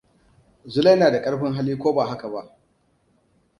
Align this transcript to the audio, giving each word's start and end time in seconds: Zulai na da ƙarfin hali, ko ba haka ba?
Zulai 0.65 0.95
na 0.95 1.09
da 1.11 1.21
ƙarfin 1.21 1.53
hali, 1.53 1.77
ko 1.77 1.93
ba 1.93 2.05
haka 2.07 2.29
ba? 2.29 2.57